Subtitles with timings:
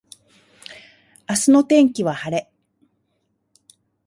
[1.29, 2.51] 明日の天気は晴れ。